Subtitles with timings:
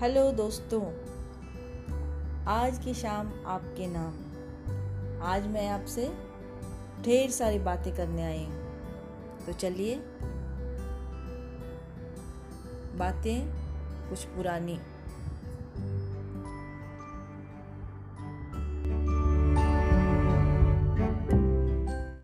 [0.00, 0.82] Hello दोस्तों,
[2.46, 6.14] आज की शाम आपके नाम। आज मैं आपसे
[7.02, 8.66] ढेर सारी बातें करने आई हूँ।
[9.46, 9.96] तो चलिए,
[12.96, 13.48] बातें
[14.10, 14.78] कुछ पुरानी।